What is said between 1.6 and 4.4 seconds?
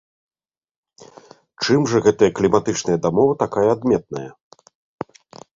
Чым жа гэтая кліматычная дамова такая адметная?